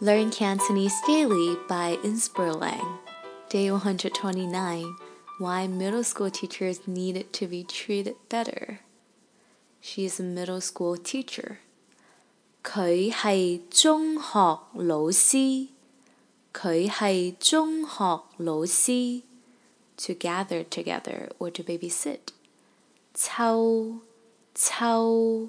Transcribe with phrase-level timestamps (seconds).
[0.00, 2.98] Learn Cantonese daily by Inspirlang.
[3.48, 4.96] Day 129
[5.38, 8.80] Why middle school teachers needed to be treated better.
[9.80, 11.58] She is a middle school teacher.
[12.62, 15.68] 佢系中学老师。
[16.52, 19.22] 佢系中学老师。
[19.98, 22.32] To gather together or to babysit.
[23.14, 24.00] 抽
[24.54, 25.48] 抽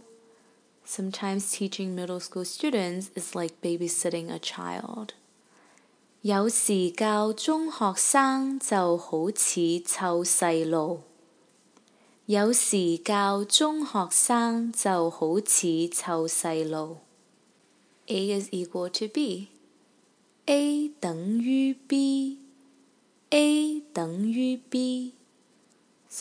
[0.91, 5.13] Sometimes teaching middle school students is like babysitting a child.
[6.21, 11.01] 有时教中学生就好似凑细路。
[12.25, 16.97] 有时教中学生就好似凑细路。
[18.07, 19.47] A is equal to B.
[20.45, 22.39] A 等于 B.
[23.29, 25.13] A 等于 B.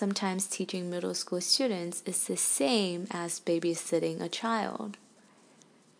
[0.00, 4.94] Sometimes teaching middle school students is the same as babysitting a child.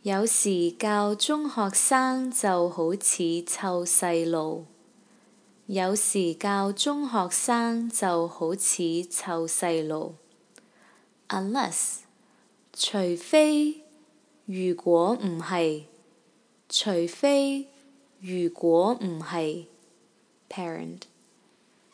[0.02, 4.66] 有时教中学生就好似凑细路。
[5.66, 10.14] 有时教中学生就好似凑细路。
[11.28, 12.02] Unless，
[12.72, 13.82] 除非，
[14.44, 15.84] 如果唔系，
[16.68, 17.66] 除非，
[18.20, 19.66] 如果唔系，
[20.48, 21.00] parent，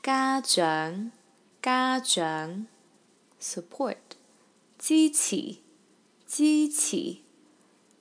[0.02, 1.12] 家长。
[1.66, 2.66] 家长
[3.40, 3.96] support
[4.78, 5.58] 支持
[6.26, 7.18] 支持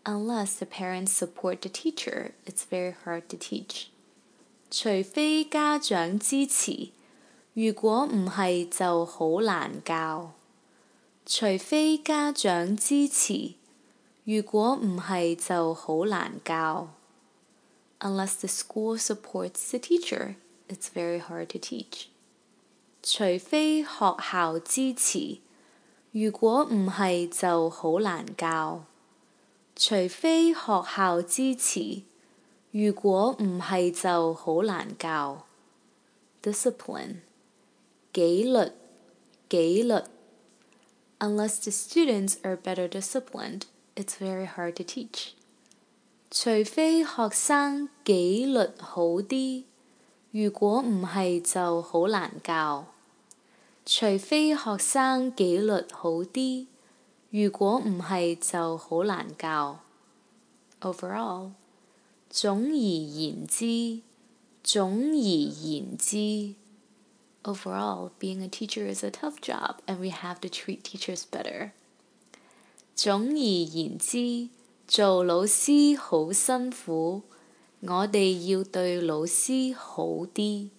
[0.03, 3.87] Unless the parents support the teacher, it's very hard to teach.
[4.71, 6.89] 除非家长支持，
[7.53, 10.33] 如果唔系就好难教。
[11.25, 13.53] 除非家长支持，
[14.23, 16.89] 如果唔系就好难教。
[17.99, 20.35] Unless the school supports the teacher,
[20.67, 22.07] it's very hard to teach.
[23.05, 25.39] 除非學校支持，
[26.11, 28.85] 如果唔係就好難教。
[29.75, 32.03] 除非學校支持，
[32.71, 35.47] 如果唔係就好難教。
[36.43, 37.17] Discipline
[38.13, 38.71] 紀律
[39.49, 40.03] 紀律。
[41.19, 43.63] Unless the students are better disciplined,
[43.95, 45.33] it's very hard to teach.
[46.29, 49.63] 除非學生紀律好啲，
[50.31, 52.87] 如果唔係就好難教。
[53.85, 56.67] 除非學生紀律好啲，
[57.31, 59.79] 如果唔係就好難教。
[60.79, 61.51] Overall，
[62.29, 64.01] 總而言之，
[64.63, 66.53] 總而言之，
[67.43, 71.71] Overall being a teacher is a tough job and we have to treat teachers better。
[72.95, 74.49] 總而言之，
[74.87, 77.23] 做老師好辛苦，
[77.81, 80.69] 我哋要對老師好啲。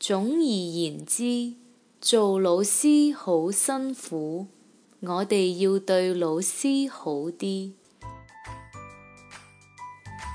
[0.00, 1.54] 總而言之。
[2.05, 4.45] 做老师好辛苦，
[4.99, 7.71] 我哋要对老师好啲。